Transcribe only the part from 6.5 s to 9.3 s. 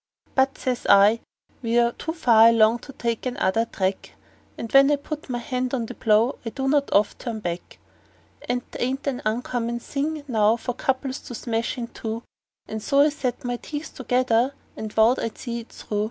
not oft turn back; And 'tain't an